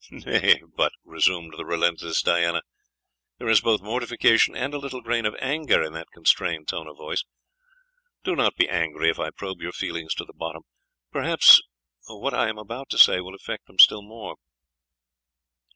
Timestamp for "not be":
8.35-8.67